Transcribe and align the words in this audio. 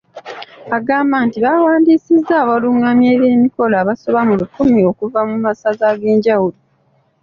Agamba 0.77 1.15
nti 1.25 1.37
bawandiisizza 1.45 2.33
abalung’amya 2.43 3.11
b’emikolo 3.19 3.73
abasoba 3.81 4.19
mu 4.27 4.33
lukumi 4.39 4.79
okuva 4.91 5.19
mu 5.29 5.37
Masaza 5.45 5.83
ag’enjawulo 5.93 6.57